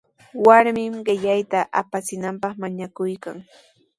Warmin 0.45 0.93
qillayta 1.09 1.59
hampichinanpaq 1.79 2.53
mañakuykan. 2.61 3.37